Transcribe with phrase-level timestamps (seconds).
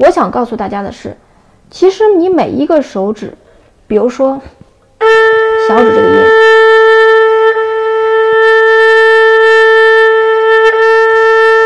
[0.00, 1.14] 我想告诉大家的是，
[1.70, 3.34] 其实你每一个手指，
[3.86, 4.40] 比如说
[5.68, 6.24] 小指这个音，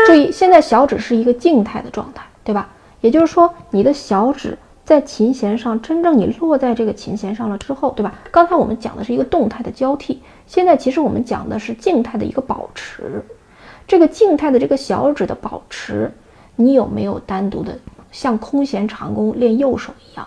[0.05, 2.67] 注意，现在小指是一个静态的状态，对吧？
[2.99, 8.13] 也就是说，你的小指在琴弦上，真正你落在这个琴弦上了之后，对吧？
[8.31, 13.23] 刚才我们讲的是一个动态的交替，现在其实我们讲的是静态的一个保持。
[13.87, 16.11] 这个静态的这个小指的保持，
[16.57, 17.79] 你有没有单独的？
[18.15, 20.25] 像空弦长弓练右手一样，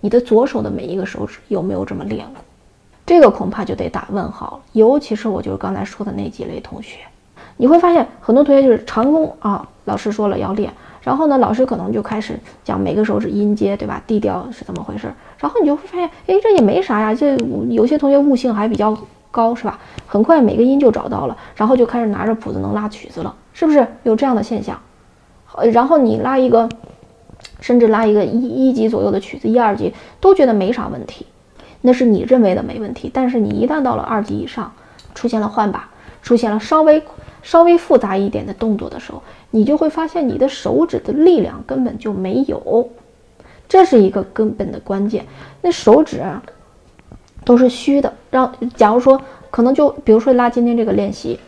[0.00, 2.44] 你的左手的每一个手指有没有这么练过？
[3.06, 4.60] 这个恐怕就得打问号了。
[4.72, 6.98] 尤其是我就是刚才说的那几类同学，
[7.56, 10.70] 你会发现很多同学就是长弓啊，老师说了要练，
[11.00, 15.10] 然后呢，老师可能就开始讲每个手指音阶，对吧低调是怎么回事？
[15.38, 17.14] 然后你就会发现，哎，这也没啥呀。
[17.14, 17.34] 这
[17.70, 18.94] 有些同学悟性还比较
[19.30, 19.78] 高，是吧？
[20.06, 24.78] 很快每个音就找到了，然后就开始拿着谱子能拉曲子了，是不是有这样的现象？
[25.54, 26.68] 呃，然后你拉一个。
[27.60, 31.26] 甚至拉一个一一级左右的曲子，一二级都觉得没啥问题，
[31.80, 33.10] 那是你认为的没问题。
[33.12, 34.72] 但是你一旦到了二级以上，
[35.14, 35.88] 出现了换把，
[36.22, 37.02] 出现了稍微
[37.42, 42.88] 稍微复杂一点的动作的时候，你就会发现你的手指的力量根本就没有，
[43.68, 45.24] 这是一个根本的关键。
[45.60, 46.22] 那手指
[47.44, 49.20] 都是虚的，让假如说
[49.50, 51.38] 可能就比如说拉今天这个练习。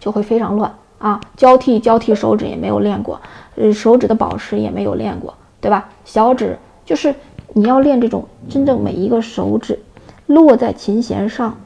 [0.00, 3.20] 就会非常乱啊，交替交替手指也没有练过，
[3.54, 5.88] 呃，手指的保持也没有练过，对吧？
[6.04, 7.14] 小指就是
[7.52, 9.78] 你要练这种真正每一个手指
[10.26, 11.56] 落在琴弦上，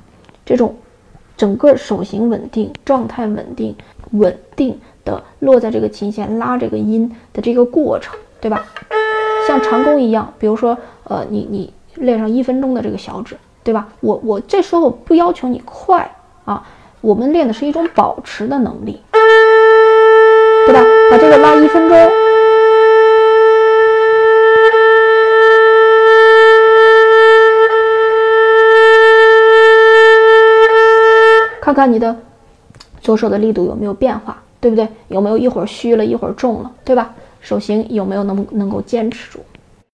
[0.45, 0.75] 这种
[1.37, 3.75] 整个手型稳定、状态稳定、
[4.11, 8.65] 稳定的落在这个琴弦拉这个音的这个过程，对吧？
[9.47, 13.89] 像长弓一样，比如说，呃，你你练上一分钟的这个小指，对吧？
[14.01, 16.11] 我我这时候不要求你快
[16.45, 16.67] 啊。
[17.05, 18.99] 我们练的是一种保持的能力，
[20.67, 20.83] 对吧？
[21.11, 22.11] 把这个拉一分钟，
[31.61, 32.17] 看看你的
[33.03, 34.89] 左手的力度有没有变化，对不对？
[35.09, 37.13] 有没有一会儿虚了，一会儿重了，对吧？
[37.43, 39.41] 手型有没有能能够坚持住？